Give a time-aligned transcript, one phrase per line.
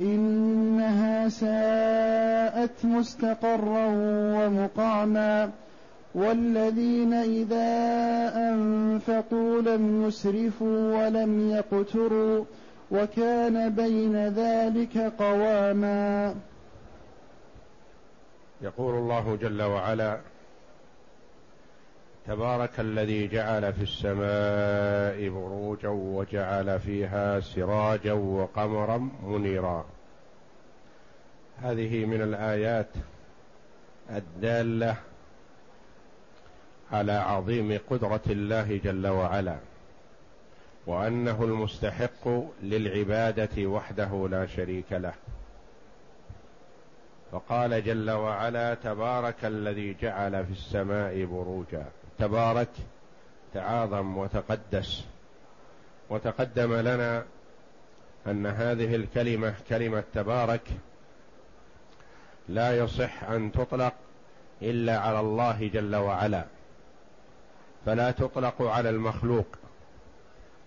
[0.00, 3.86] إنها ساءت مستقرا
[4.36, 5.50] ومقاما
[6.14, 7.68] والذين إذا
[8.36, 12.44] أنفقوا لم يسرفوا ولم يقتروا
[12.90, 16.34] وكان بين ذلك قواما.
[18.62, 20.18] يقول الله جل وعلا
[22.30, 29.86] تبارك الذي جعل في السماء بروجا وجعل فيها سراجا وقمرا منيرا.
[31.62, 32.88] هذه من الآيات
[34.10, 34.96] الدالة
[36.92, 39.56] على عظيم قدرة الله جل وعلا
[40.86, 42.28] وأنه المستحق
[42.62, 45.14] للعبادة وحده لا شريك له.
[47.32, 51.84] فقال جل وعلا تبارك الذي جعل في السماء بروجا.
[52.20, 52.68] تبارك
[53.54, 55.04] تعاظم وتقدس.
[56.10, 57.24] وتقدم لنا
[58.26, 60.62] أن هذه الكلمة كلمة تبارك
[62.48, 63.94] لا يصح أن تطلق
[64.62, 66.44] إلا على الله جل وعلا.
[67.86, 69.46] فلا تطلق على المخلوق.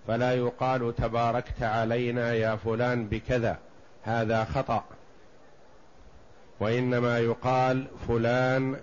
[0.07, 3.57] فلا يقال تباركت علينا يا فلان بكذا
[4.03, 4.83] هذا خطأ.
[6.59, 8.77] وإنما يقال فلان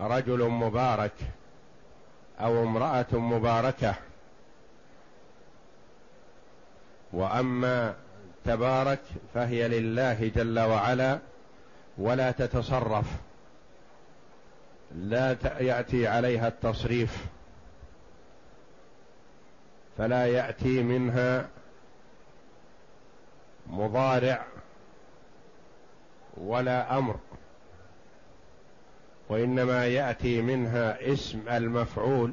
[0.00, 1.12] رجل مبارك.
[2.40, 3.94] أو امرأة مباركة.
[7.12, 7.94] وأما
[8.44, 9.00] تبارك
[9.34, 11.18] فهي لله جل وعلا
[11.98, 13.06] ولا تتصرف.
[14.94, 17.26] لا يأتي عليها التصريف.
[19.98, 21.48] فلا يأتي منها
[23.66, 24.46] مضارع
[26.36, 27.16] ولا أمر.
[29.28, 32.32] وإنما يأتي منها اسم المفعول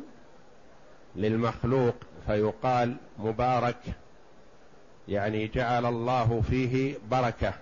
[1.15, 1.95] للمخلوق
[2.27, 3.77] فيقال مبارك
[5.07, 7.53] يعني جعل الله فيه بركة.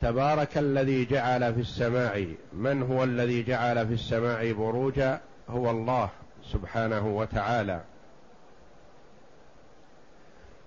[0.00, 2.34] تبارك الذي جعل في السماء.
[2.52, 6.10] من هو الذي جعل في السماء بروجا؟ هو الله
[6.44, 7.80] سبحانه وتعالى.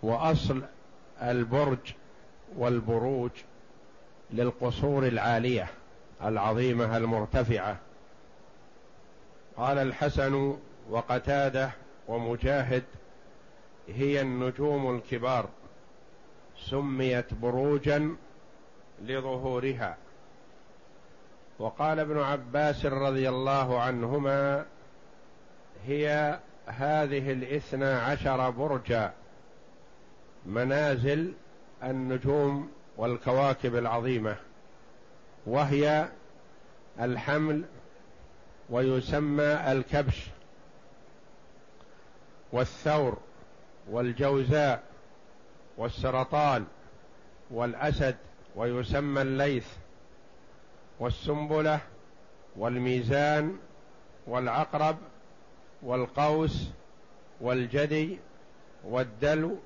[0.04, 0.62] وأصل
[1.22, 1.94] البرج
[2.58, 3.32] والبروج
[4.34, 5.68] للقصور العالية
[6.24, 7.78] العظيمة المرتفعة.
[9.58, 10.58] قال الحسن
[10.90, 11.72] وقتاده
[12.08, 12.84] ومجاهد
[13.88, 15.50] هي النجوم الكبار
[16.70, 18.16] سميت بروجا
[19.02, 19.98] لظهورها.
[21.60, 24.66] وقال ابن عباس رضي الله عنهما
[25.88, 29.14] هي هذه الاثنى عشر برجا
[30.46, 31.34] منازل
[31.84, 34.36] النجوم والكواكب العظيمة
[35.46, 36.10] وهي
[37.00, 37.64] الحمل
[38.70, 40.28] ويسمى الكبش
[42.52, 43.18] والثور
[43.90, 44.84] والجوزاء
[45.78, 46.66] والسرطان
[47.52, 48.16] والأسد
[48.56, 49.68] ويسمى الليث
[51.00, 51.80] والسنبلة
[52.56, 53.58] والميزان
[54.28, 54.98] والعقرب
[55.84, 56.68] والقوس
[57.42, 58.20] والجدي
[58.84, 59.58] والدلو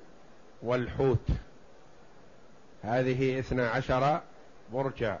[0.62, 1.28] والحوت.
[2.82, 4.20] هذه اثنا عشر
[4.72, 5.18] برجا.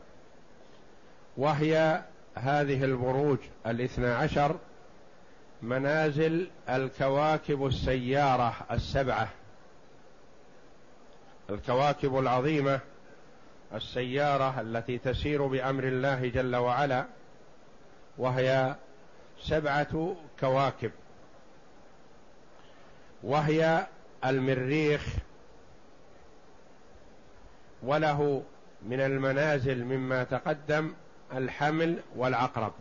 [1.36, 2.02] وهي
[2.34, 4.56] هذه البروج الاثنا عشر
[5.62, 9.28] منازل الكواكب السيارة السبعة.
[11.50, 12.80] الكواكب العظيمة
[13.74, 17.04] السيارة التي تسير بأمر الله جل وعلا
[18.18, 18.76] وهي
[19.40, 20.90] سبعة كواكب.
[23.22, 23.86] وهي
[24.24, 25.06] المريخ
[27.82, 28.42] وله
[28.82, 30.92] من المنازل مما تقدم
[31.32, 32.72] الحمل والعقرب.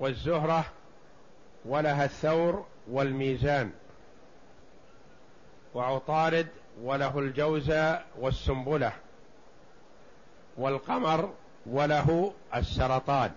[0.00, 0.64] والزهرة
[1.64, 3.70] ولها الثور والميزان.
[5.74, 6.46] وعطارد
[6.82, 8.92] وله الجوزى والسنبلة.
[10.56, 11.34] والقمر
[11.66, 13.30] وله السرطان.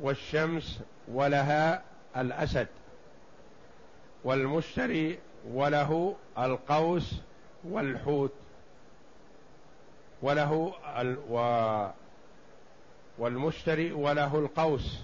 [0.00, 1.82] والشمس ولها
[2.16, 2.66] الأسد.
[4.24, 5.18] والمشتري
[5.52, 7.14] وله القوس
[7.64, 8.32] والحوت
[10.22, 11.38] وله ال و
[13.18, 14.98] والمشتري وله القوس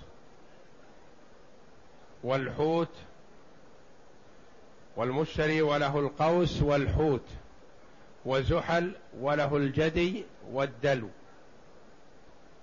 [2.24, 2.88] والحوت
[4.96, 7.24] والمشتري وله القوس والحوت
[8.26, 11.08] وزحل وله الجدي والدلو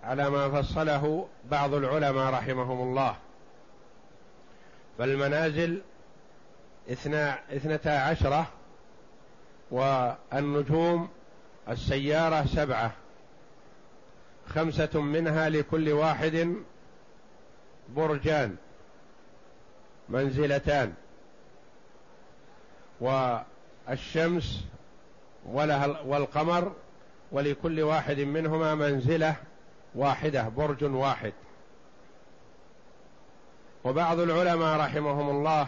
[0.03, 3.15] على ما فصله بعض العلماء رحمهم الله.
[4.97, 5.81] فالمنازل
[6.89, 8.47] اثنا اثنتا عشرة
[9.71, 11.09] والنجوم
[11.69, 12.91] السيارة سبعة.
[14.49, 16.55] خمسة منها لكل واحد
[17.89, 18.55] برجان
[20.09, 20.93] منزلتان.
[23.01, 24.63] والشمس
[25.45, 26.71] ولها والقمر
[27.31, 29.35] ولكل واحد منهما منزلة
[29.95, 31.33] واحدة برج واحد.
[33.83, 35.67] وبعض العلماء رحمهم الله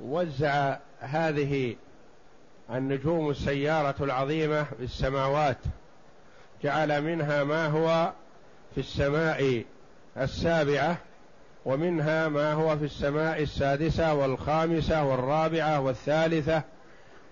[0.00, 1.76] وزع هذه
[2.70, 5.58] النجوم السيارة العظيمة في السماوات
[6.62, 8.12] جعل منها ما هو
[8.74, 9.64] في السماء
[10.16, 10.96] السابعة
[11.64, 16.62] ومنها ما هو في السماء السادسة والخامسة والرابعة والثالثة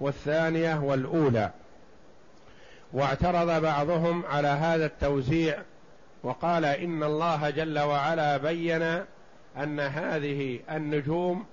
[0.01, 1.51] والثانية والأولى.
[2.93, 5.59] واعترض بعضهم على هذا التوزيع
[6.23, 8.83] وقال إن الله جل وعلا بين
[9.57, 11.47] أن هذه النجوم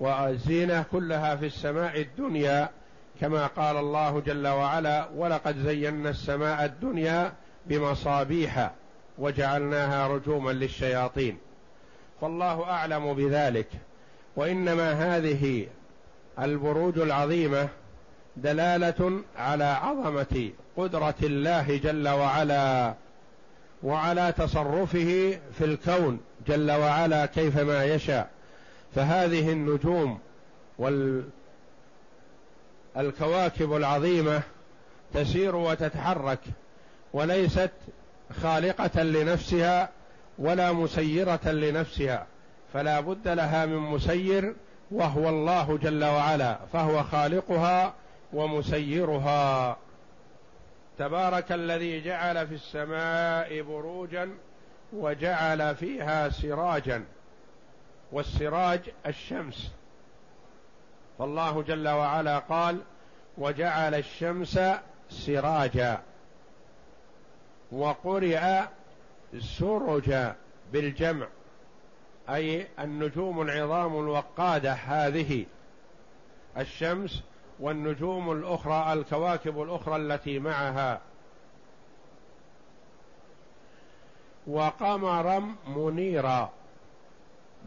[0.00, 2.68] والزينة كلها في السماء الدنيا
[3.20, 7.32] كما قال الله جل وعلا ولقد زينا السماء الدنيا
[7.66, 8.70] بمصابيح
[9.18, 11.38] وجعلناها رجوما للشياطين
[12.20, 13.66] فالله أعلم بذلك.
[14.36, 15.66] وإنما هذه
[16.38, 17.68] البروج العظيمة
[18.36, 22.94] دلالة على عظمة قدرة الله جل وعلا
[23.82, 28.30] وعلى تصرفه في الكون جل وعلا كيفما يشاء.
[28.94, 30.18] فهذه النجوم
[32.96, 34.42] والكواكب العظيمة
[35.14, 36.40] تسير وتتحرك
[37.12, 37.70] وليست
[38.42, 39.88] خالقة لنفسها
[40.38, 42.26] ولا مسيرة لنفسها
[42.72, 44.54] فلا بد لها من مسير
[44.90, 47.94] وهو الله جل وعلا فهو خالقها
[48.32, 49.76] ومسيرها.
[50.98, 54.30] تبارك الذي جعل في السماء بروجا
[54.92, 57.04] وجعل فيها سراجا.
[58.12, 59.72] والسراج الشمس.
[61.18, 62.80] فالله جل وعلا قال
[63.38, 64.60] وجعل الشمس
[65.10, 66.00] سراجا
[67.72, 68.62] وقرئ
[69.38, 70.32] سرج
[70.72, 71.26] بالجمع
[72.28, 75.46] أي النجوم العظام الوقادة هذه
[76.58, 77.22] الشمس
[77.60, 81.00] والنجوم الأخرى الكواكب الأخرى التي معها.
[84.46, 86.50] وقمرا منيرا.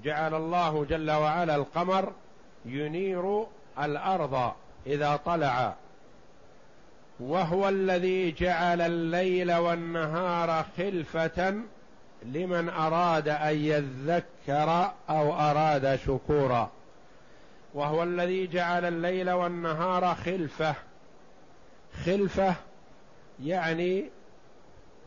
[0.04, 2.12] جعل الله جل وعلا القمر
[2.66, 3.46] ينير
[3.80, 4.54] الأرض
[4.88, 5.76] إذا طلع.
[7.20, 11.54] وهو الذي جعل الليل والنهار خلفة
[12.24, 16.72] لمن أراد أن يذكر أو أراد شكورا.
[17.74, 20.76] وهو الذي جعل الليل والنهار خلفة.
[22.06, 22.56] خلفة
[23.44, 24.10] يعني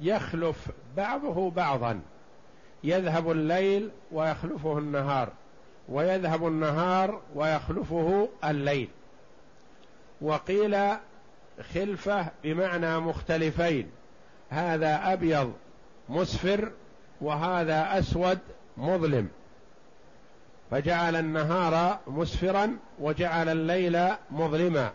[0.00, 2.00] يخلف بعضه بعضا.
[2.86, 5.32] يذهب الليل ويخلفه النهار
[5.88, 8.88] ويذهب النهار ويخلفه الليل.
[10.20, 10.76] وقيل
[11.74, 13.90] خلفة بمعنى مختلفين
[14.50, 15.52] هذا أبيض
[16.08, 16.72] مسفر
[17.20, 18.38] وهذا أسود
[18.76, 19.28] مظلم.
[20.70, 24.90] فجعل النهار مسفرا وجعل الليل مظلما.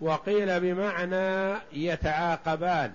[0.00, 2.92] وقيل بمعنى يتعاقبان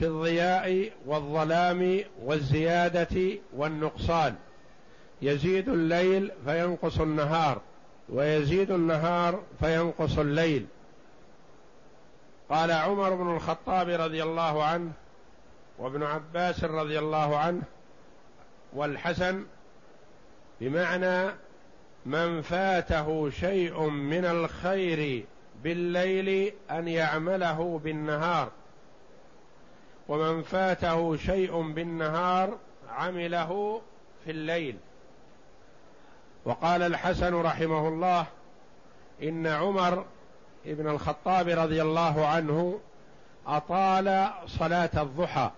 [0.00, 4.34] في الضياء والظلام والزيادة والنقصان.
[5.22, 7.60] يزيد الليل فينقص النهار
[8.08, 10.66] ويزيد النهار فينقص الليل.
[12.50, 14.92] قال عمر بن الخطاب رضي الله عنه
[15.78, 17.62] وابن عباس رضي الله عنه
[18.72, 19.44] والحسن
[20.60, 21.30] بمعنى
[22.06, 25.24] من فاته شيء من الخير
[25.62, 28.50] بالليل أن يعمله بالنهار.
[30.10, 33.80] ومن فاته شيء بالنهار عمله
[34.24, 34.76] في الليل.
[36.44, 38.26] وقال الحسن رحمه الله
[39.22, 40.04] إن عمر
[40.66, 42.80] ابن الخطاب رضي الله عنه
[43.46, 45.50] أطال صلاة الضحى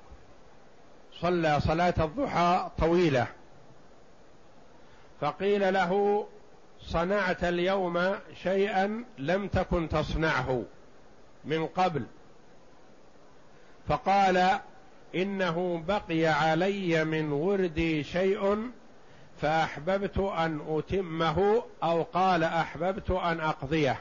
[1.20, 3.26] صلى صلاة الضحى طويلة.
[5.20, 6.26] فقيل له
[6.80, 10.62] صنعت اليوم شيئا لم تكن تصنعه
[11.44, 12.06] من قبل
[13.88, 14.58] فقال
[15.14, 18.70] إنه بقي علي من وردي شيء
[19.40, 23.98] فأحببت أن أتمه أو قال أحببت أن أقضيه.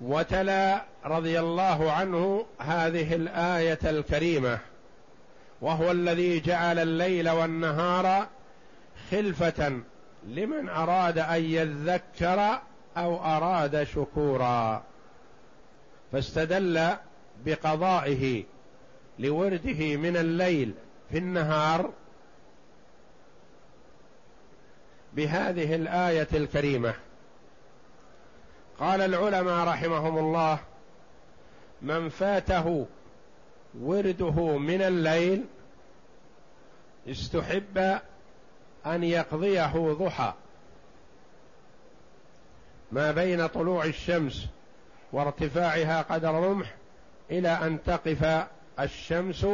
[0.00, 4.58] وتلا رضي الله عنه هذه الآية الكريمة
[5.60, 8.26] وهو الذي جعل الليل والنهار
[9.10, 9.80] خلفة
[10.26, 12.58] لمن أراد أن يذكر
[12.96, 14.82] أو أراد شكورا.
[16.12, 16.96] فاستدل
[17.44, 18.44] بقضائه
[19.18, 20.74] لورده من الليل
[21.10, 21.92] في النهار
[25.12, 26.94] بهذه الآية الكريمة.
[28.80, 30.58] قال العلماء رحمهم الله
[31.82, 32.86] من فاته
[33.80, 35.44] ورده من الليل
[37.08, 38.00] استحب
[38.86, 40.34] أن يقضيه ضحى.
[42.92, 44.46] ما بين طلوع الشمس
[45.12, 46.74] وارتفاعها قدر رمح
[47.30, 48.46] إلى أن تقف
[48.80, 49.46] الشمس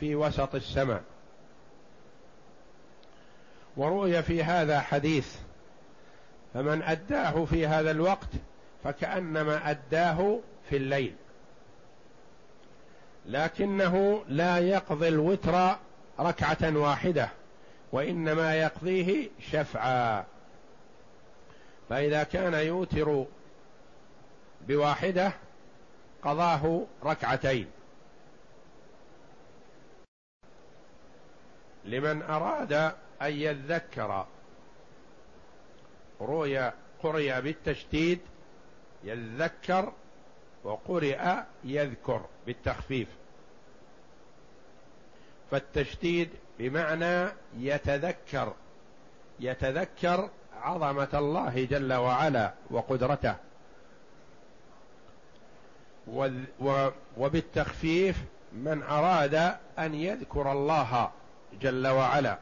[0.00, 1.02] في وسط السماء.
[3.76, 5.36] وروي في هذا حديث
[6.54, 8.28] فمن أداه في هذا الوقت
[8.84, 11.14] فكأنما أداه في الليل.
[13.26, 15.76] لكنه لا يقضي الوتر
[16.20, 17.28] ركعة واحدة
[17.92, 20.24] وإنما يقضيه شفعا.
[21.88, 23.24] فإذا كان يوتر
[24.68, 25.32] بواحدة
[26.24, 27.70] قضاه ركعتين.
[31.84, 32.72] لمن أراد
[33.22, 34.26] أن يذكر
[36.20, 38.20] روي قرئ بالتشديد
[39.04, 39.92] يذكر
[40.64, 43.08] وقرئ يذكر بالتخفيف.
[45.50, 48.54] فالتشديد بمعنى يتذكر
[49.40, 50.30] يتذكر
[50.62, 53.36] عظمة الله جل وعلا وقدرته.
[57.16, 58.16] وبالتخفيف
[58.52, 59.34] من أراد
[59.78, 61.10] أن يذكر الله
[61.60, 62.38] جل وعلا.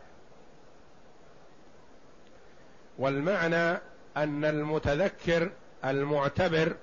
[2.98, 3.78] والمعنى
[4.16, 5.50] أن المتذكر
[5.84, 6.76] المعتبر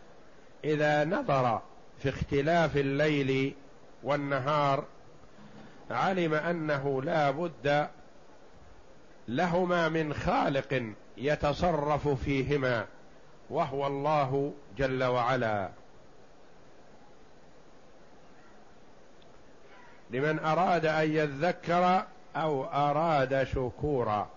[0.64, 1.62] إذا نظر
[2.00, 3.56] في اختلاف الليل
[4.04, 4.86] والنهار
[5.92, 7.88] علم أنه لا بد
[9.28, 12.86] لهما من خالق يتصرف فيهما
[13.50, 15.70] وهو الله جل وعلا.
[20.12, 22.04] لمن أراد أن يذكر
[22.36, 24.30] أو أراد شكورا.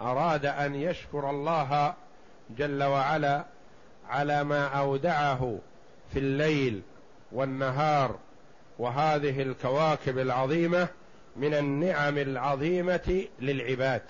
[0.00, 1.94] أراد أن يشكر الله
[2.50, 3.44] جل وعلا
[4.08, 5.58] على ما أودعه
[6.12, 6.82] في الليل
[7.32, 8.18] والنهار
[8.78, 10.88] وهذه الكواكب العظيمة
[11.36, 14.02] من النعم العظيمة للعباد.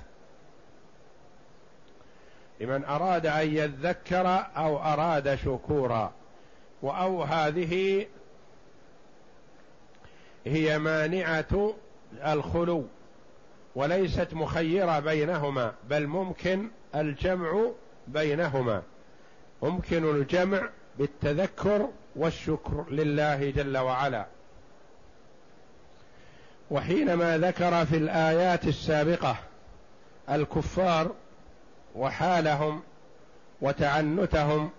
[2.61, 6.13] لمن أراد أن يذكر أو أراد شكورا.
[6.83, 8.07] وأو هذه
[10.45, 11.75] هي مانعة
[12.27, 12.85] الخلو
[13.75, 17.71] وليست مخيرة بينهما بل ممكن الجمع
[18.09, 18.83] بينهما.
[19.63, 24.27] ممكن الجمع بالتذكر والشكر لله جل وعلا.
[26.71, 29.37] وحينما ذكر في الآيات السابقة
[30.31, 31.13] الكفار
[31.95, 32.83] وحالهم
[33.61, 34.71] وتعنتهم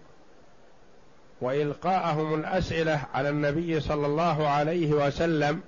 [1.45, 5.61] وإلقاءهم الأسئلة على النبي صلى الله عليه وسلم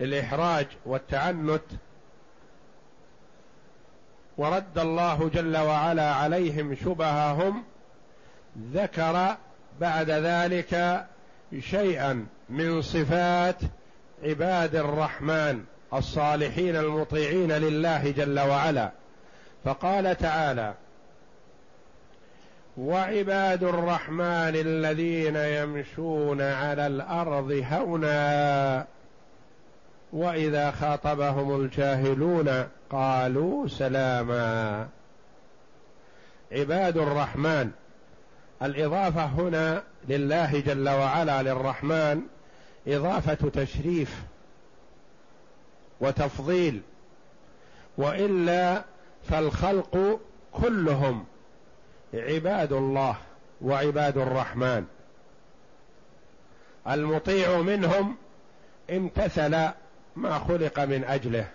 [0.00, 1.62] للإحراج والتعنت
[4.38, 7.64] ورد الله جل وعلا عليهم شبههم
[8.72, 9.36] ذكر
[9.80, 11.04] بعد ذلك
[11.60, 13.56] شيئا من صفات
[14.22, 15.64] عباد الرحمن
[15.94, 18.90] الصالحين المطيعين لله جل وعلا.
[19.64, 20.74] فقال تعالى
[22.78, 28.86] وعباد الرحمن الذين يمشون على الأرض هونا
[30.12, 34.88] وإذا خاطبهم الجاهلون قالوا سلاما.
[36.52, 37.70] عباد الرحمن
[38.62, 42.22] الإضافة هنا لله جل وعلا للرحمن
[42.88, 44.22] إضافة تشريف
[46.00, 46.80] وتفضيل
[47.98, 48.84] وإلا
[49.30, 50.20] فالخلق
[50.52, 51.24] كلهم
[52.14, 53.16] عباد الله
[53.60, 54.86] وعباد الرحمن.
[56.88, 58.16] المطيع منهم
[58.90, 59.68] امتثل
[60.16, 61.48] ما خلق من أجله.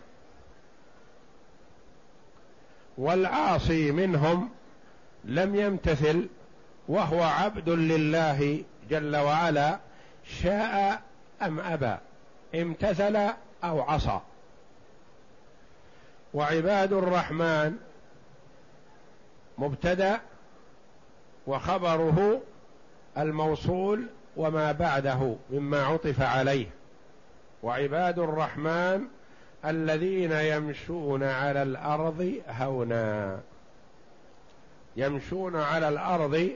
[2.97, 4.49] والعاصي منهم
[5.23, 6.27] لم يمتثل
[6.87, 9.79] وهو عبد لله جل وعلا
[10.41, 11.01] شاء
[11.41, 11.97] أم أبى
[12.55, 13.15] امتثل
[13.63, 14.19] أو عصى.
[16.33, 17.77] وعباد الرحمن
[19.57, 20.21] مبتدأ
[21.47, 22.41] وخبره
[23.17, 24.07] الموصول
[24.37, 26.67] وما بعده مما عطف عليه.
[27.63, 29.01] وعباد الرحمن
[29.65, 33.39] الذين يمشون على الأرض هونا.
[34.95, 36.49] يمشون على الأرض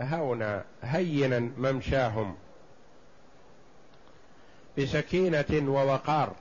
[0.00, 2.36] هونا هينا ممشاهم.
[4.78, 6.32] بسكينة ووقار.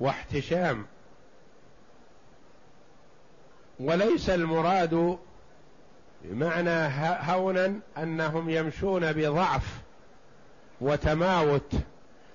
[0.00, 0.86] واحتشام.
[3.80, 5.18] وليس المراد
[6.24, 6.88] بمعنى
[7.32, 9.80] هونا أنهم يمشون بضعف
[10.80, 11.72] وتماوت.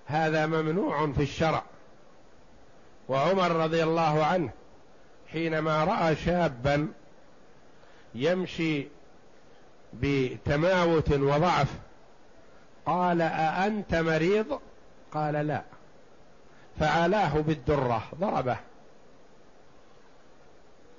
[0.05, 1.63] هذا ممنوع في الشرع.
[3.09, 4.49] وعمر رضي الله عنه
[5.31, 6.87] حينما رأى شابا
[8.15, 8.87] يمشي
[9.93, 11.67] بتماوت وضعف
[12.85, 14.59] قال أأنت مريض؟
[15.13, 15.61] قال لا.
[16.79, 18.57] فعلاه بالدرة ضربه.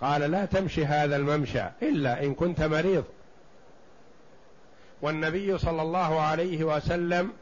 [0.01, 3.05] قال لا تمشي هذا الممشى إلا إن كنت مريض.
[5.03, 7.33] والنبي صلى الله عليه وسلم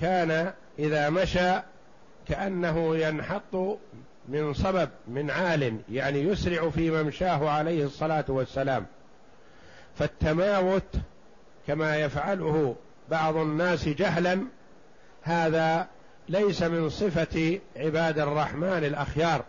[0.00, 1.52] كان إذا مشى
[2.28, 3.78] كأنه ينحط
[4.28, 8.86] من صبب من عال يعني يسرع في ممشاه عليه الصلاة والسلام.
[9.98, 10.96] فالتماوت
[11.66, 12.76] كما يفعله
[13.10, 14.40] بعض الناس جهلا
[15.22, 15.86] هذا
[16.28, 19.44] ليس من صفة عباد الرحمن الأخيار.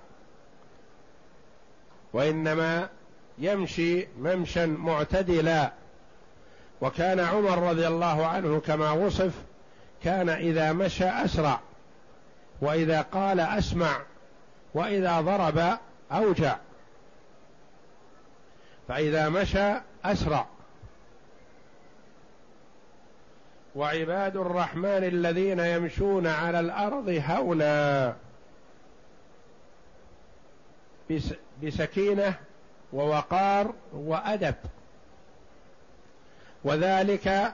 [2.13, 2.89] وإنما
[3.37, 5.71] يمشي ممشا معتدلا.
[6.81, 9.33] وكان عمر رضي الله عنه كما وصف
[10.03, 11.59] كان إذا مشى أسرع
[12.61, 14.01] وإذا قال أسمع
[14.73, 15.77] وإذا ضرب
[16.11, 16.57] أوجع.
[18.87, 19.73] فإذا مشى
[20.05, 20.45] أسرع.
[23.75, 28.15] وعباد الرحمن الذين يمشون على الأرض هونا.
[31.63, 32.33] بسكينة
[32.93, 34.55] ووقار وأدب.
[36.63, 37.53] وذلك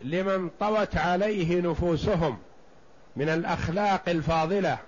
[0.00, 2.38] لمن طوت عليه نفوسهم
[3.16, 4.78] من الأخلاق الفاضلة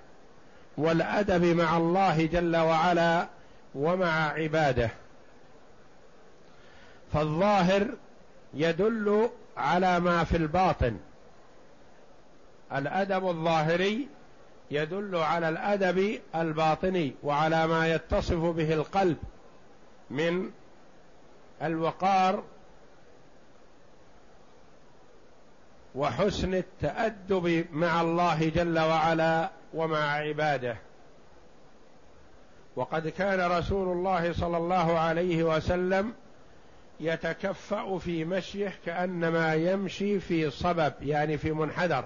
[0.76, 3.26] والأدب مع الله جل وعلا
[3.74, 4.90] ومع عباده.
[7.12, 7.88] فالظاهر
[8.54, 10.96] يدل على ما في الباطن.
[12.72, 14.08] الأدب الظاهري
[14.72, 19.16] يدل على الأدب الباطني وعلى ما يتصف به القلب
[20.10, 20.50] من
[21.62, 22.42] الوقار
[25.94, 30.76] وحسن التأدب مع الله جل وعلا ومع عباده.
[32.76, 36.12] وقد كان رسول الله صلى الله عليه وسلم
[37.00, 42.04] يتكفأ في مشيه كأنما يمشي في صبب يعني في منحدر.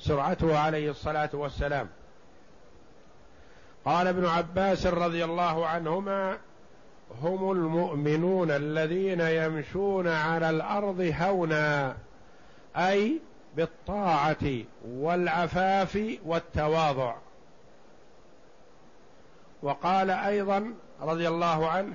[0.00, 1.88] سرعته عليه الصلاة والسلام.
[3.84, 6.38] قال ابن عباس رضي الله عنهما
[7.22, 11.96] هم المؤمنون الذين يمشون على الأرض هونا
[12.76, 13.20] أي
[13.56, 17.14] بالطاعة والعفاف والتواضع.
[19.62, 21.94] وقال أيضا رضي الله عنه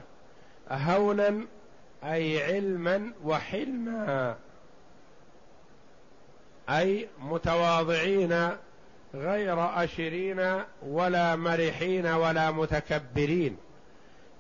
[0.70, 1.46] هونا
[2.04, 4.36] أي علما وحلما.
[6.70, 8.50] أي متواضعين
[9.14, 13.58] غير أشرين ولا مرحين ولا متكبرين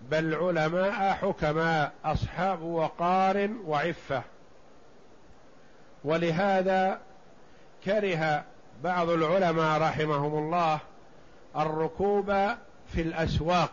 [0.01, 4.23] بل علماء حكماء أصحاب وقار وعفة.
[6.03, 6.99] ولهذا
[7.85, 8.43] كره
[8.83, 10.79] بعض العلماء رحمهم الله
[11.57, 12.25] الركوب
[12.93, 13.71] في الأسواق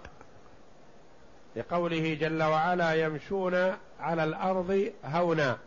[1.57, 5.59] لقوله جل وعلا يمشون على الأرض هونا.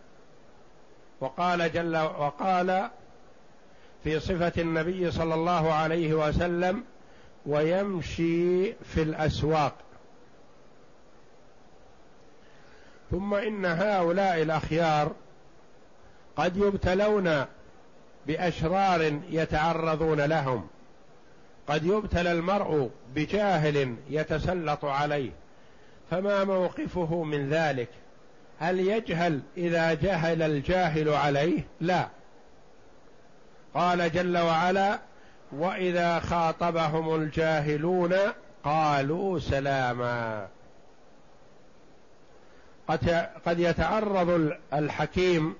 [1.20, 2.90] وقال جل وقال
[4.04, 6.84] في صفة النبي صلى الله عليه وسلم
[7.46, 9.74] ويمشي في الأسواق.
[13.12, 15.12] ثم إن هؤلاء الأخيار
[16.36, 17.46] قد يبتلون
[18.28, 20.68] بأشرار يتعرضون لهم.
[21.68, 25.32] قد يبتلى المرء بجاهل يتسلط عليه.
[26.12, 27.90] فما موقفه من ذلك؟
[28.60, 32.08] هل يجهل إذا جهل الجاهل عليه؟ لا.
[33.74, 35.00] قال جل وعلا
[35.52, 38.16] وإذا خاطبهم الجاهلون
[38.64, 40.48] قالوا سلاما.
[42.88, 45.56] قد قد يتعرض الحكيم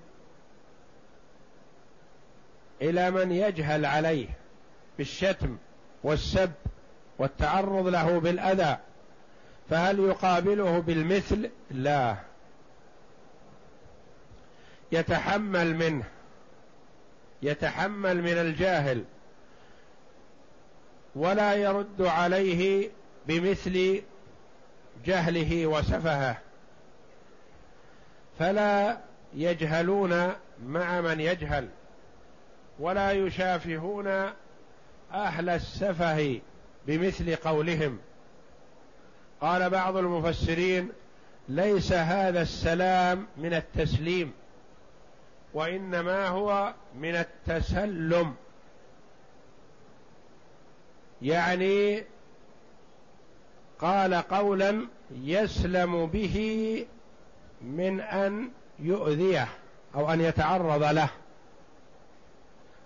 [2.82, 4.28] إلى من يجهل عليه
[4.98, 5.56] بالشتم
[6.02, 6.52] والسب
[7.18, 8.76] والتعرض له بالأذى
[9.70, 12.16] فهل يقابله بالمثل؟ لا.
[14.92, 16.04] يتحمل منه
[17.42, 19.04] يتحمل من الجاهل
[21.16, 22.90] ولا يرد عليه
[23.26, 24.02] بمثل
[25.04, 26.38] جهله وسفهه
[28.38, 28.98] فلا
[29.34, 30.32] يجهلون
[30.66, 31.68] مع من يجهل
[32.78, 34.06] ولا يشافهون
[35.12, 36.40] أهل السفه
[36.86, 37.98] بمثل قولهم.
[39.40, 40.88] قال بعض المفسرين
[41.48, 44.32] ليس هذا السلام من التسليم.
[45.56, 48.34] وإنما هو من التسلم.
[51.22, 52.04] يعني
[53.80, 56.86] قال قولا يسلم به
[57.62, 59.48] من أن يؤذيه
[59.94, 61.08] أو أن يتعرض له.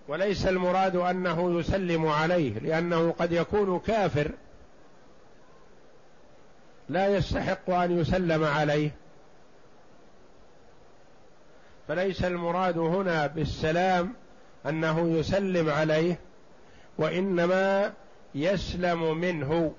[0.09, 4.31] وليس المراد أنه يسلم عليه لأنه قد يكون كافر.
[6.89, 8.91] لا يستحق أن يسلم عليه.
[11.91, 14.15] فليس المراد هنا بالسلام
[14.67, 16.19] أنه يسلم عليه
[16.99, 17.93] وإنما
[18.35, 19.75] يسلم منه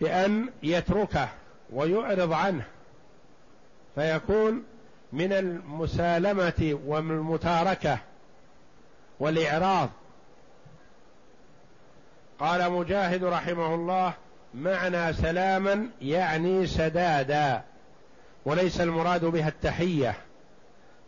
[0.00, 1.28] بأن يتركه
[1.72, 2.64] ويعرض عنه
[3.94, 4.64] فيكون
[5.12, 7.98] من المسالمة والمتاركة
[9.20, 9.88] والإعراض.
[12.38, 14.12] قال مجاهد رحمه الله
[14.54, 17.62] معنى سلاما يعني سدادا.
[18.48, 20.14] وليس المراد بها التحية.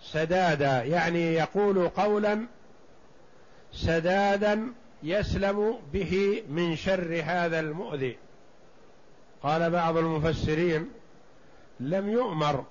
[0.03, 2.47] سدادا يعني يقول قولا
[3.73, 4.73] سدادا
[5.03, 8.17] يسلم به من شر هذا المؤذي.
[9.43, 10.91] قال بعض المفسرين
[11.81, 12.65] لم يؤمر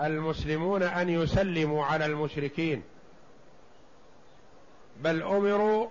[0.00, 2.82] المسلمون أن يسلموا على المشركين
[5.00, 5.88] بل أمروا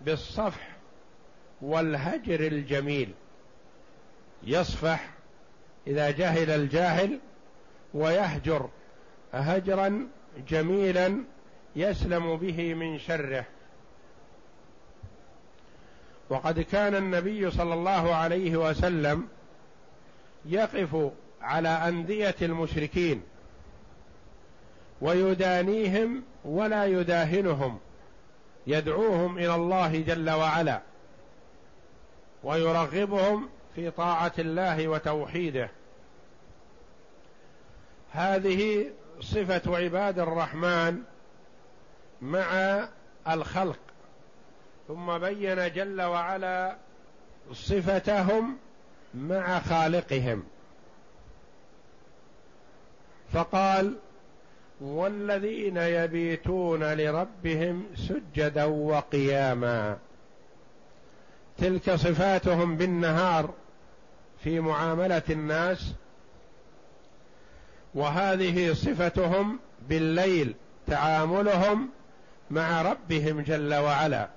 [0.00, 0.76] بالصفح
[1.62, 3.12] والهجر الجميل.
[4.42, 5.10] يصفح
[5.86, 7.18] إذا جهل الجاهل
[7.94, 8.68] ويهجر
[9.32, 10.08] هجرا
[10.48, 11.24] جميلا
[11.76, 13.44] يسلم به من شره.
[16.30, 19.28] وقد كان النبي صلى الله عليه وسلم
[20.44, 23.22] يقف على أندية المشركين
[25.00, 27.78] ويدانيهم ولا يداهنهم
[28.66, 30.82] يدعوهم إلى الله جل وعلا
[32.44, 35.70] ويرغبهم في طاعة الله وتوحيده.
[38.12, 41.02] هذه صفة عباد الرحمن
[42.22, 42.80] مع
[43.28, 43.78] الخلق.
[44.88, 46.76] ثم بين جل وعلا
[47.52, 48.56] صفتهم
[49.14, 50.44] مع خالقهم.
[53.32, 53.94] فقال
[54.80, 59.98] والذين يبيتون لربهم سجدا وقياما.
[61.58, 63.54] تلك صفاتهم بالنهار
[64.44, 65.94] في معاملة الناس
[67.94, 70.54] وهذه صفتهم بالليل
[70.86, 71.88] تعاملهم
[72.50, 74.28] مع ربهم جل وعلا.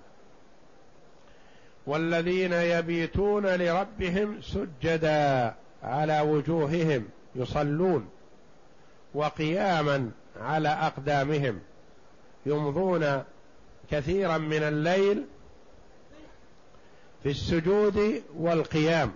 [1.88, 8.10] والذين يبيتون لربهم سجدا على وجوههم يصلون
[9.13, 11.60] وقياما على أقدامهم
[12.46, 13.24] يمضون
[13.91, 15.26] كثيرا من الليل
[17.24, 19.12] في السجود والقيام.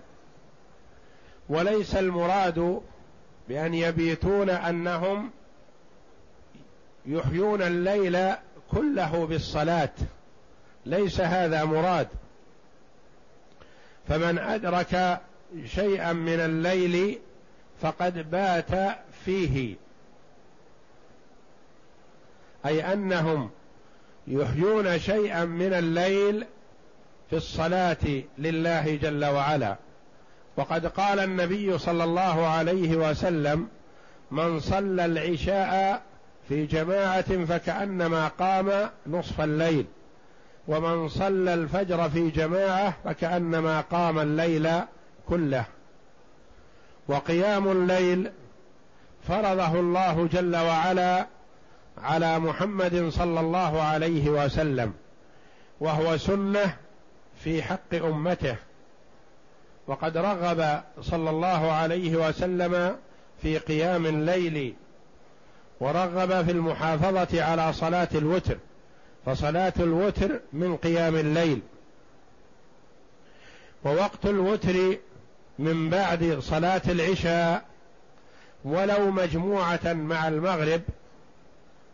[1.50, 2.82] وليس المراد
[3.50, 5.32] بأن يبيتون أنهم
[7.06, 8.34] يحيون الليل
[8.72, 9.94] كله بالصلاة.
[10.86, 12.08] ليس هذا مراد.
[14.08, 15.22] فمن أدرك
[15.66, 17.20] شيئا من الليل
[17.82, 19.76] فقد بات فيه.
[22.66, 23.50] أي أنهم
[24.28, 26.46] يحيون شيئا من الليل
[27.30, 29.76] في الصلاة لله جل وعلا.
[30.60, 33.68] وقد قال النبي صلى الله عليه وسلم
[34.32, 36.02] من صلى العشاء
[36.50, 39.86] في جماعة فكأنما قام نصف الليل
[40.68, 44.70] ومن صلى الفجر في جماعة فكأنما قام الليل
[45.30, 45.66] كله.
[47.08, 48.32] وقيام الليل
[49.28, 51.28] فرضه الله جل وعلا
[51.98, 54.94] على محمد صلى الله عليه وسلم
[55.80, 56.78] وهو سنة
[57.44, 58.56] في حق أمته.
[59.90, 62.96] وقد رغب صلى الله عليه وسلم
[63.42, 64.76] في قيام الليل
[65.80, 68.58] ورغب في المحافظة على صلاة الوتر
[69.26, 71.62] فصلاة الوتر من قيام الليل.
[73.86, 74.98] ووقت الوتر
[75.60, 77.66] من بعد صلاة العشاء
[78.66, 80.82] ولو مجموعة مع المغرب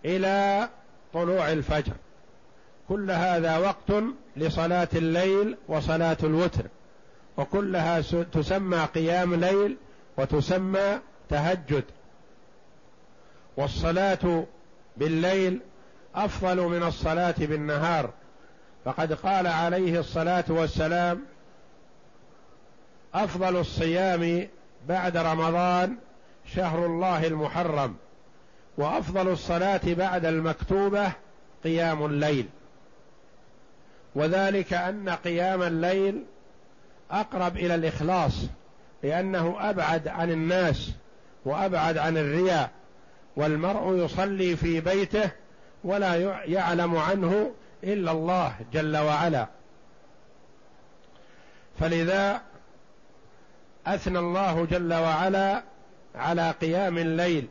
[0.06, 0.70] إلى
[1.14, 1.94] طلوع الفجر.
[2.90, 4.04] كل هذا وقت
[4.38, 6.64] لصلاة الليل وصلاة الوتر.
[7.38, 8.02] وكلها
[8.34, 9.78] تسمى قيام ليل
[10.18, 11.84] وتسمى تهجد.
[13.58, 14.46] والصلاة
[14.98, 15.60] بالليل
[16.16, 18.10] أفضل من الصلاة بالنهار.
[18.86, 21.26] فقد قال عليه الصلاة والسلام
[23.14, 24.48] أفضل الصيام
[24.88, 25.98] بعد رمضان
[26.56, 27.96] شهر الله المحرم
[28.78, 31.12] وأفضل الصلاة بعد المكتوبة
[31.64, 32.50] قيام الليل.
[34.16, 36.24] وذلك أن قيام الليل
[37.12, 38.34] أقرب إلى الإخلاص
[39.04, 40.92] لأنه أبعد عن الناس
[41.46, 42.72] وأبعد عن الرياء.
[43.36, 45.30] والمرء يصلي في بيته
[45.84, 46.16] ولا
[46.46, 47.52] يعلم عنه
[47.84, 49.48] إلا الله جل وعلا.
[51.80, 52.42] فلذا
[53.88, 55.64] أثنى الله جل وعلا
[56.16, 57.48] على قيام الليل.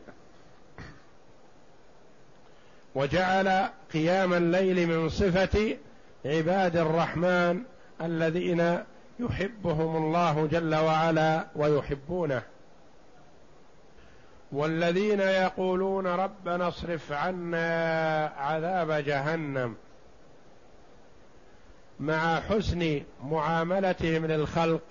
[2.94, 5.76] وجعل قيام الليل من صفة
[6.24, 7.62] عباد الرحمن
[8.00, 8.78] الذين
[9.20, 12.42] يحبهم الله جل وعلا ويحبونه.
[14.52, 19.76] والذين يقولون ربنا اصرف عنا عذاب جهنم
[22.00, 24.82] مع حسن معاملتهم للخلق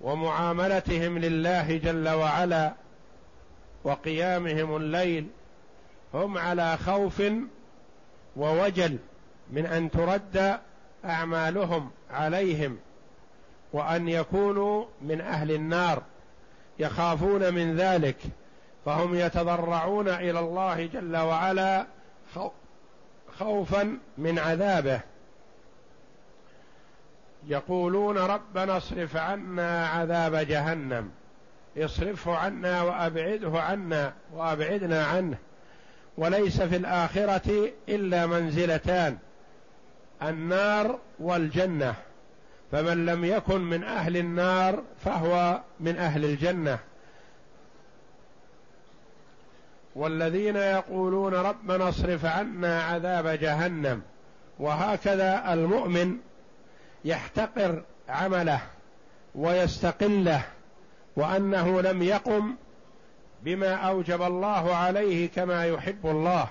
[0.00, 2.74] ومعاملتهم لله جل وعلا
[3.84, 5.26] وقيامهم الليل
[6.14, 7.22] هم على خوف
[8.36, 8.98] ووجل
[9.50, 10.58] من أن ترد
[11.04, 12.78] أعمالهم عليهم
[13.72, 16.02] وأن يكونوا من أهل النار
[16.78, 18.16] يخافون من ذلك
[18.84, 21.86] فهم يتضرعون إلى الله جل وعلا
[23.38, 25.00] خوفا من عذابه.
[27.46, 31.10] يقولون ربنا اصرف عنا عذاب جهنم
[31.78, 35.38] اصرفه عنا وأبعده عنا وأبعدنا عنه
[36.18, 39.18] وليس في الآخرة إلا منزلتان.
[40.28, 41.94] النار والجنة.
[42.72, 46.78] فمن لم يكن من أهل النار فهو من أهل الجنة.
[49.94, 54.02] والذين يقولون ربنا اصرف عنا عذاب جهنم.
[54.58, 56.16] وهكذا المؤمن
[57.04, 58.60] يحتقر عمله
[59.34, 60.42] ويستقله
[61.16, 62.54] وأنه لم يقم
[63.42, 66.48] بما أوجب الله عليه كما يحب الله.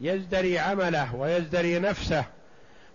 [0.00, 2.24] يزدري عمله ويزدري نفسه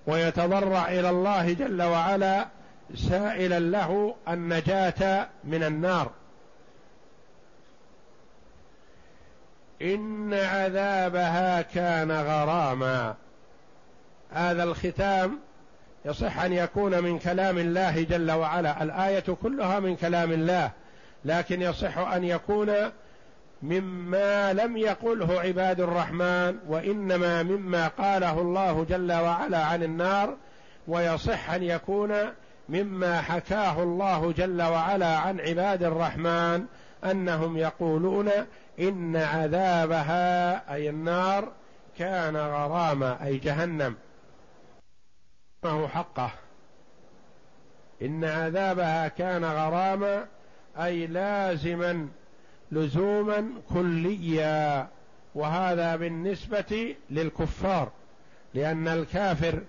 [0.08, 2.48] ويتضرع إلى الله جل وعلا
[2.96, 6.12] سائلا له النجاة من النار.
[9.82, 13.16] إن عذابها كان غراما.
[14.32, 15.40] هذا الختام
[16.06, 18.84] يصح أن يكون من كلام الله جل وعلا.
[18.84, 20.72] الآية كلها من كلام الله
[21.26, 22.74] لكن يصح أن يكون
[23.62, 30.38] مما لم يقله عباد الرحمن وإنما مما قاله الله جل وعلا عن النار
[30.88, 32.14] ويصح أن يكون
[32.70, 36.66] مما حكاه الله جل وعلا عن عباد الرحمن
[37.06, 38.30] أنهم يقولون
[38.80, 41.52] إن عذابها أي النار
[41.98, 43.96] كان غراما أي جهنم.
[45.64, 46.32] ما حقه.
[48.02, 50.26] إن عذابها كان غراما
[50.80, 52.08] أي لازما
[52.72, 54.88] لزوما كليا
[55.36, 57.92] وهذا بالنسبة للكفار
[58.54, 59.62] لأن الكافر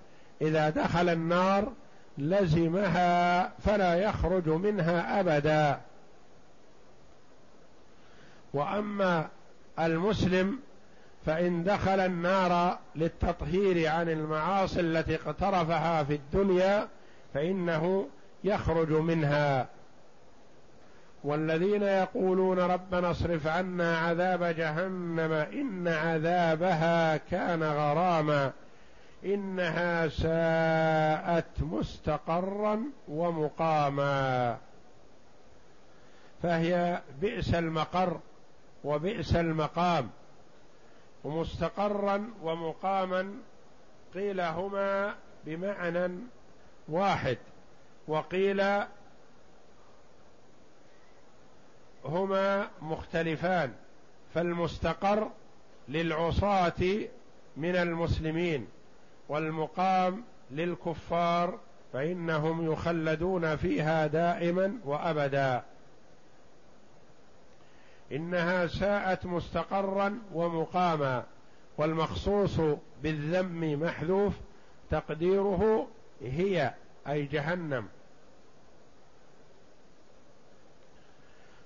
[0.42, 1.72] إذا دخل النار
[2.18, 5.80] لزمها فلا يخرج منها أبدا.
[8.54, 9.28] وأما
[9.78, 10.58] المسلم
[11.26, 16.88] فإن دخل النار للتطهير عن المعاصي التي اقترفها في الدنيا
[17.34, 18.08] فإنه
[18.44, 19.68] يخرج منها.
[21.28, 28.52] والذين يقولون ربنا اصرف عنا عذاب جهنم إن عذابها كان غراما
[29.24, 34.56] إنها ساءت مستقرا ومقاما
[36.42, 38.20] فهي بئس المقر
[38.84, 40.10] وبئس المقام
[41.24, 43.34] ومستقرا ومقاما
[44.14, 45.14] قيل هما
[45.46, 46.18] بمعنى
[46.88, 47.38] واحد
[48.08, 48.62] وقيل
[52.04, 53.72] هما مختلفان
[54.34, 55.30] فالمستقر
[55.88, 57.08] للعصاة
[57.56, 58.66] من المسلمين
[59.28, 61.58] والمقام للكفار
[61.92, 65.62] فإنهم يخلدون فيها دائما وأبدا.
[68.12, 71.24] إنها ساءت مستقرا ومقاما
[71.78, 72.60] والمخصوص
[73.02, 74.32] بالذم محذوف
[74.90, 75.88] تقديره
[76.22, 76.74] هي
[77.08, 77.88] أي جهنم.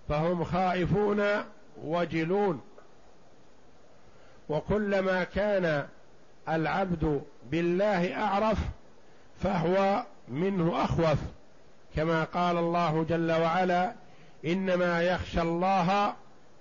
[0.09, 1.23] فهم خائفون
[1.85, 2.61] وجلون.
[4.49, 5.87] وكلما كان
[6.49, 8.59] العبد بالله أعرف
[9.43, 11.19] فهو منه أخوف.
[11.97, 13.93] كما قال الله جل وعلا
[14.47, 16.15] إنما يخشى الله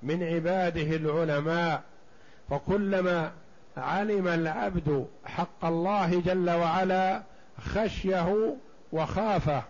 [0.03, 1.81] من عباده العلماء.
[2.49, 3.31] فكلما
[3.77, 7.23] علم العبد حق الله جل وعلا
[7.61, 8.55] خشيه
[8.91, 9.63] وخافه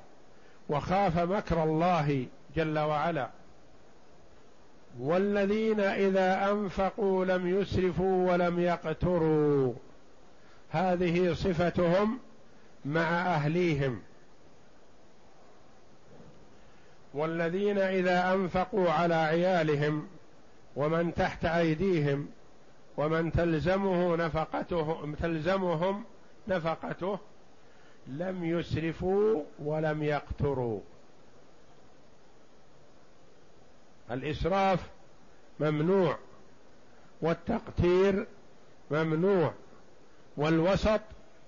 [0.70, 3.30] وخاف مكر الله جل وعلا.
[5.00, 9.74] والذين إذا أنفقوا لم يسرفوا ولم يقتروا.
[10.70, 12.20] هذه صفتهم
[12.86, 14.02] مع أهليهم.
[17.14, 20.08] والذين إذا أنفقوا على عيالهم
[20.76, 22.28] ومن تحت أيديهم
[22.98, 26.04] ومن تلزمه نفقته تلزمهم
[26.48, 27.20] نفقته
[28.08, 30.80] لم يسرفوا ولم يقتروا.
[34.12, 34.80] الإسراف
[35.60, 36.18] ممنوع
[37.22, 38.26] والتقتير
[38.92, 39.54] ممنوع
[40.38, 41.02] والوسط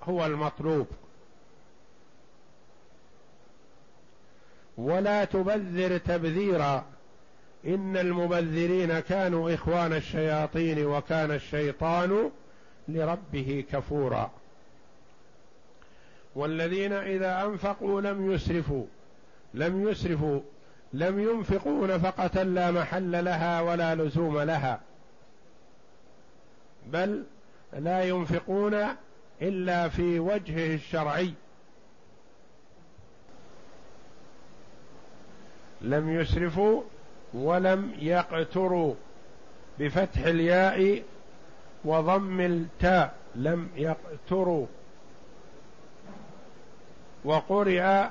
[0.03, 0.87] هو المطلوب.
[4.77, 6.85] ولا تبذر تبذيرا
[7.65, 12.31] إن المبذرين كانوا إخوان الشياطين وكان الشيطان
[12.87, 14.31] لربه كفورا.
[16.35, 18.85] والذين إذا أنفقوا لم يسرفوا
[19.53, 20.39] لم يسرفوا
[20.93, 24.79] لم ينفقوا نفقه لا محل لها ولا لزوم لها
[26.87, 27.23] بل
[27.73, 28.85] لا ينفقون
[29.41, 31.33] إلا في وجهه الشرعي.
[35.81, 36.81] لم يسرفوا
[37.33, 38.95] ولم يقتروا
[39.79, 41.03] بفتح الياء
[41.85, 44.67] وضم التاء لم يقتروا.
[47.25, 48.07] وقرئ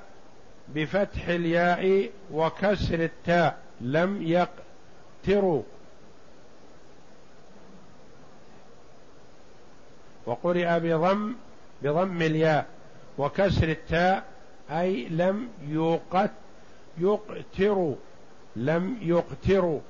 [0.69, 3.59] بفتح الياء وكسر التاء.
[3.81, 5.63] لم يقتروا.
[10.27, 11.35] وقرئ بضم
[11.83, 12.67] بضم الياء.
[13.19, 14.25] وكسر التاء
[14.71, 16.31] أي لم يقت
[16.99, 17.95] يقتروا.
[18.57, 19.81] لم يقتروا.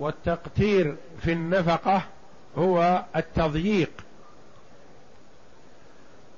[0.00, 2.02] والتقتير في النفقة
[2.58, 3.90] هو التضييق.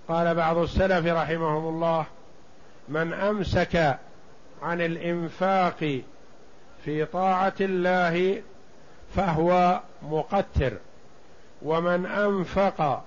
[0.08, 2.06] قال بعض السلف رحمهم الله
[2.88, 3.98] من أمسك
[4.62, 6.00] عن الإنفاق
[6.84, 8.42] في طاعة الله
[9.16, 10.72] فهو مقتر
[11.62, 13.04] ومن أنفق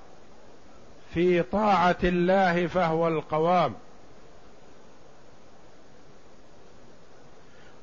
[1.13, 3.73] في طاعة الله فهو القوام.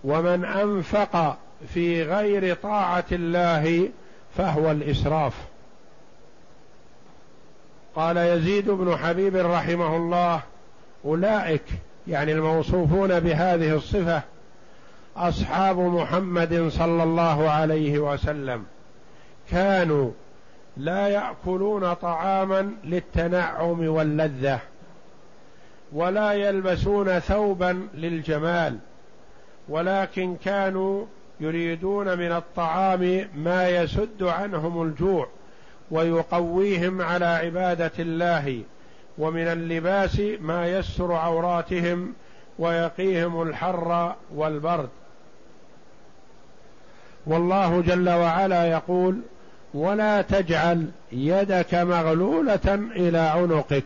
[0.04, 1.38] ومن أنفق
[1.74, 3.88] في غير طاعة الله
[4.36, 5.53] فهو الإسراف.
[7.96, 10.40] قال يزيد بن حبيب رحمه الله
[11.04, 11.64] أولئك
[12.08, 14.22] يعني الموصوفون بهذه الصفة
[15.16, 18.64] أصحاب محمد صلى الله عليه وسلم.
[19.50, 20.10] كانوا
[20.76, 24.60] لا يأكلون طعاما للتنعم واللذة
[25.92, 28.78] ولا يلبسون ثوبا للجمال
[29.68, 31.06] ولكن كانوا
[31.40, 35.28] يريدون من الطعام ما يسد عنهم الجوع.
[35.94, 38.62] ويقويهم على عبادة الله
[39.18, 42.12] ومن اللباس ما يستر عوراتهم
[42.58, 44.88] ويقيهم الحر والبرد.
[47.26, 49.20] والله جل وعلا يقول
[49.74, 53.84] ولا تجعل يدك مغلولة إلى عنقك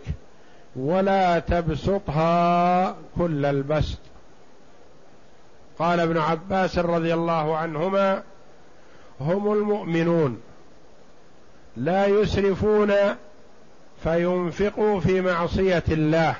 [0.76, 3.98] ولا تبسطها كل البسط.
[5.78, 8.22] قال ابن عباس رضي الله عنهما
[9.20, 10.40] هم المؤمنون.
[11.76, 12.92] لا يسرفون
[14.02, 16.34] فينفقوا في معصية الله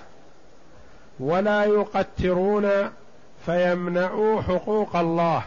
[1.21, 2.71] ولا يقترون
[3.47, 5.43] فيمنعوا حقوق الله.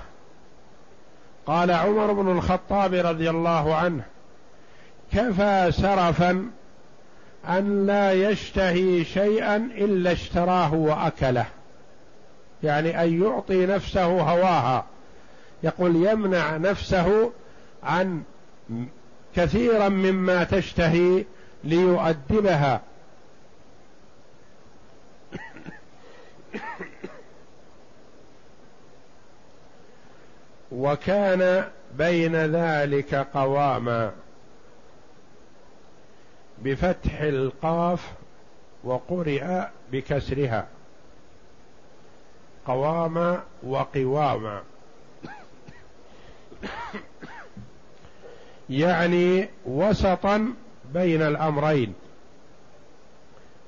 [1.46, 4.04] قال عمر بن الخطاب رضي الله عنه
[5.14, 6.50] كفى سرفا
[7.50, 11.46] أن لا يشتهي شيئا إلا اشتراه وأكله
[12.64, 14.86] يعني أن يعطي نفسه هواها.
[15.64, 17.32] يقول يمنع نفسه
[17.84, 18.24] عن
[19.36, 21.26] كثيرا مما تشتهي
[21.64, 22.82] ليؤدبها.
[30.72, 31.68] وكان
[31.98, 34.12] بين ذلك قواما
[36.62, 38.12] بفتح القاف
[38.84, 40.68] وقرئ بكسرها.
[42.66, 44.62] قواما وقواما.
[48.72, 50.54] يعني وسطا
[50.94, 51.94] بين الأمرين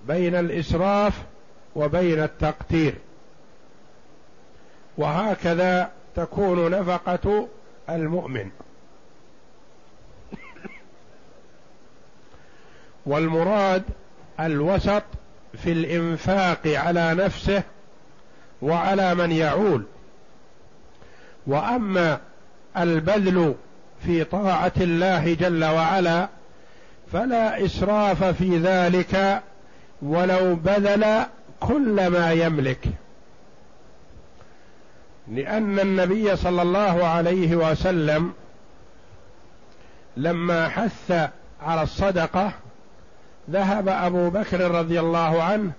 [0.07, 1.23] بين الإسراف
[1.75, 2.95] وبين التقتير.
[4.97, 7.47] وهكذا تكون نفقة
[7.89, 8.49] المؤمن.
[13.05, 13.83] والمراد
[14.39, 15.03] الوسط
[15.53, 17.63] في الإنفاق على نفسه
[18.61, 19.83] وعلى من يعول.
[21.47, 22.19] وأما
[22.77, 23.55] البذل
[24.05, 26.27] في طاعة الله جل وعلا
[27.13, 29.43] فلا إسراف في ذلك
[30.01, 31.25] ولو بذل
[31.59, 32.87] كل ما يملك.
[35.27, 38.33] لأن النبي صلى الله عليه وسلم
[40.17, 41.29] لما حث
[41.61, 42.51] على الصدقة
[43.49, 45.71] ذهب أبو بكر رضي الله عنه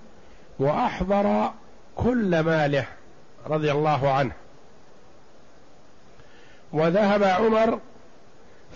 [0.59, 1.51] وأحضر
[1.97, 2.87] كل ماله
[3.47, 4.33] رضي الله عنه.
[6.72, 7.79] وذهب عمر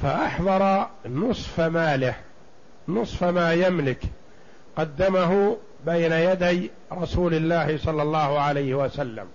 [0.02, 2.14] فأحضر نصف ماله
[2.88, 4.02] نصف ما يملك
[4.76, 9.26] قدمه بين يدي رسول الله صلى الله عليه وسلم.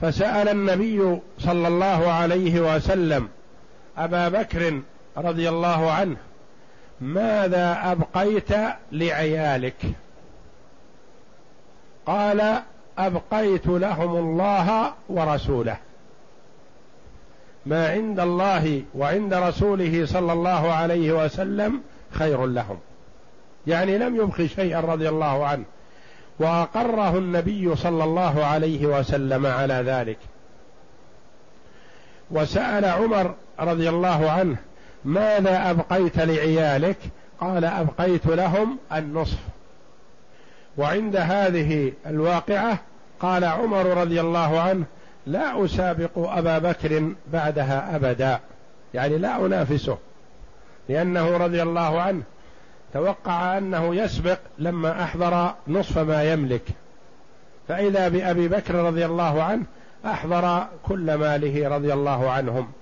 [0.00, 3.28] فسأل النبي صلى الله عليه وسلم
[3.98, 4.80] أبا بكر
[5.16, 6.16] رضي الله عنه
[7.00, 8.48] ماذا أبقيت
[8.92, 9.82] لعيالك؟
[12.06, 12.62] قال
[12.98, 15.76] أبقيت لهم الله ورسوله.
[17.70, 22.78] ما عند الله وعند رسوله صلى الله عليه وسلم خير لهم.
[23.66, 25.64] يعني لم يبق شيئا رضي الله عنه.
[26.38, 30.18] وأقره النبي صلى الله عليه وسلم على ذلك.
[32.30, 34.56] وسأل عمر رضي الله عنه
[35.04, 36.98] ماذا أبقيت لعيالك؟
[37.40, 39.38] قال أبقيت لهم النصف.
[40.78, 42.78] وعند هذه الواقعة
[43.20, 44.84] قال عمر رضي الله عنه
[45.26, 48.40] لا أسابق أبا بكر بعدها أبدا.
[48.94, 49.98] يعني لا أنافسه.
[50.88, 52.22] لأنه رضي الله عنه
[52.92, 56.62] توقع أنه يسبق لما أحضر نصف ما يملك.
[57.68, 59.64] فإذا بأبي بكر رضي الله عنه
[60.06, 62.72] أحضر كل ماله رضي الله عنهم.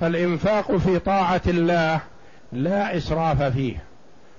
[0.00, 2.00] فالإنفاق في طاعة الله
[2.52, 3.76] لا إسراف فيه.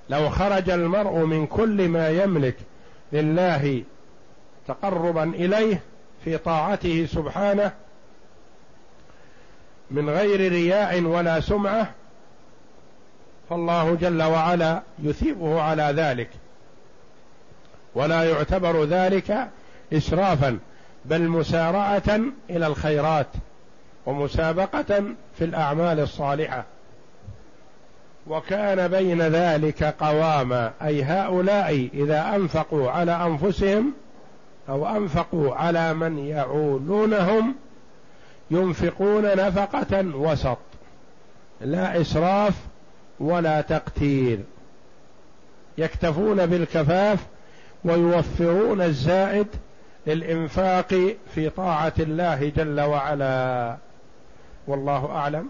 [0.09, 2.55] لو خرج المرء من كل ما يملك
[3.11, 3.83] لله
[4.67, 5.81] تقربا إليه
[6.23, 7.71] في طاعته سبحانه
[9.91, 11.91] من غير رياء ولا سمعة
[13.49, 16.29] فالله جل وعلا يثيبه على ذلك.
[17.95, 19.47] ولا يعتبر ذلك
[19.93, 20.59] اسرافا
[21.05, 23.27] بل مسارعة إلى الخيرات
[24.05, 25.03] ومسابقة
[25.37, 26.65] في الأعمال الصالحة.
[28.29, 33.93] وكان بين ذلك قواما أي هؤلاء إذا أنفقوا على أنفسهم
[34.69, 37.55] أو أنفقوا على من يعولونهم
[38.51, 40.57] ينفقون نفقة وسط
[41.61, 42.53] لا إسراف
[43.19, 44.39] ولا تقتير
[45.77, 47.19] يكتفون بالكفاف
[47.85, 49.47] ويوفرون الزائد
[50.07, 53.77] للإنفاق في طاعة الله جل وعلا.
[54.67, 55.49] والله أعلم.